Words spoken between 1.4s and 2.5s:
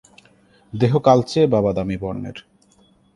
বা বাদামী বর্ণের।